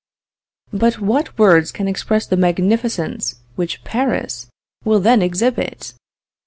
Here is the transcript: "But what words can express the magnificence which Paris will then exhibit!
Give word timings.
"But 0.73 0.99
what 0.99 1.37
words 1.37 1.71
can 1.71 1.87
express 1.87 2.25
the 2.25 2.35
magnificence 2.35 3.35
which 3.55 3.83
Paris 3.83 4.47
will 4.83 4.99
then 4.99 5.21
exhibit! 5.21 5.93